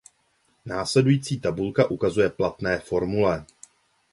[0.65, 3.45] Následující tabulka ukazuje platné formule.